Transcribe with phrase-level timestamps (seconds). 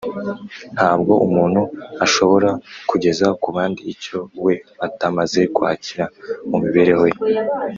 [0.75, 1.61] ntabwo umuntu
[2.05, 2.49] ashobora
[2.89, 4.53] kugeza ku bandi icyo we
[4.87, 6.05] atamaze kwakira
[6.49, 7.17] mu mibereho ye